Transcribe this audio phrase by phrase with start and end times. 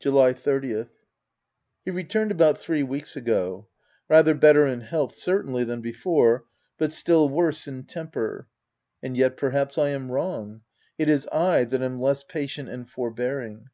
[0.00, 0.88] July 30th.—
[1.84, 3.68] He returned about three weeks ago,
[4.08, 6.44] rather better in health, certainly, than be fore,
[6.76, 8.48] but still worse in temper.
[9.00, 10.62] And yet, per haps, I am wrong:
[10.98, 13.68] it is / that am less patient and forbearing.